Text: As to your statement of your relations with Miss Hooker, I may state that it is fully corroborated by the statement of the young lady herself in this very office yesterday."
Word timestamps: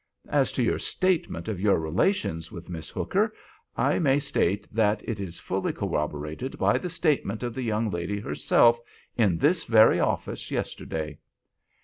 As 0.29 0.51
to 0.53 0.63
your 0.63 0.79
statement 0.79 1.47
of 1.47 1.59
your 1.61 1.77
relations 1.77 2.51
with 2.51 2.71
Miss 2.71 2.89
Hooker, 2.89 3.35
I 3.77 3.99
may 3.99 4.17
state 4.17 4.67
that 4.73 5.07
it 5.07 5.19
is 5.19 5.37
fully 5.37 5.71
corroborated 5.73 6.57
by 6.57 6.79
the 6.79 6.89
statement 6.89 7.43
of 7.43 7.53
the 7.53 7.61
young 7.61 7.91
lady 7.91 8.19
herself 8.19 8.79
in 9.15 9.37
this 9.37 9.63
very 9.63 9.99
office 9.99 10.49
yesterday." 10.49 11.19